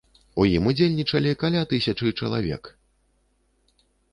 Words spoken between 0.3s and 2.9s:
У ім удзельнічалі каля тысячы чалавек.